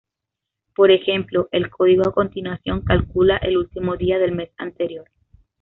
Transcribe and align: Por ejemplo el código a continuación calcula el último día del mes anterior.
Por 0.75 0.89
ejemplo 0.89 1.47
el 1.51 1.69
código 1.69 2.07
a 2.07 2.11
continuación 2.11 2.81
calcula 2.81 3.37
el 3.37 3.55
último 3.55 3.97
día 3.97 4.17
del 4.17 4.31
mes 4.31 4.49
anterior. 4.57 5.07